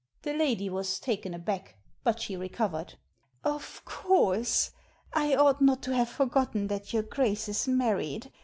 The 0.23 0.33
lady 0.33 0.67
was 0.67 0.99
taken 0.99 1.31
aback; 1.35 1.75
but 2.03 2.19
she 2.19 2.35
recovered. 2.35 2.95
Of 3.43 3.85
course. 3.85 4.71
I 5.13 5.35
ought 5.35 5.61
not 5.61 5.83
to 5.83 5.93
have 5.93 6.09
forgotten 6.09 6.69
that 6.69 6.91
your 6.91 7.03
Grace 7.03 7.47
is 7.47 7.67
married. 7.67 8.31